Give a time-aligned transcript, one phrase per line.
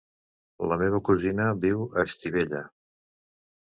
[0.71, 2.67] La meva cosina viu a Estivella.